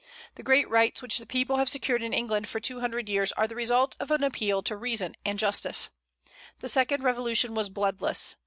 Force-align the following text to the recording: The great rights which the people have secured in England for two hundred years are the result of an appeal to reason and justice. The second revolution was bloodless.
The 0.33 0.41
great 0.41 0.67
rights 0.67 1.03
which 1.03 1.19
the 1.19 1.27
people 1.27 1.57
have 1.57 1.69
secured 1.69 2.01
in 2.01 2.11
England 2.11 2.47
for 2.49 2.59
two 2.59 2.79
hundred 2.79 3.07
years 3.07 3.31
are 3.33 3.45
the 3.47 3.53
result 3.53 3.95
of 3.99 4.09
an 4.09 4.23
appeal 4.23 4.63
to 4.63 4.75
reason 4.75 5.13
and 5.23 5.37
justice. 5.37 5.89
The 6.57 6.69
second 6.69 7.03
revolution 7.03 7.53
was 7.53 7.69
bloodless. 7.69 8.35